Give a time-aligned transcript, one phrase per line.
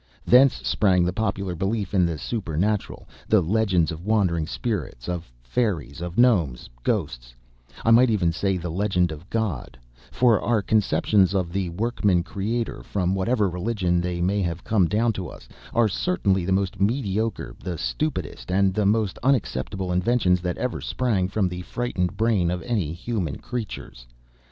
[0.25, 6.01] Thence sprang the popular belief in the supernatural, the legends of wandering spirits, of fairies,
[6.01, 7.35] of gnomes, ghosts,
[7.85, 9.77] I might even say the legend of God,
[10.09, 15.13] for our conceptions of the workman creator, from whatever religion they may have come down
[15.13, 20.57] to us, are certainly the most mediocre, the stupidest and the most unacceptable inventions that
[20.57, 24.07] ever sprang from the frightened brain of any human creatures.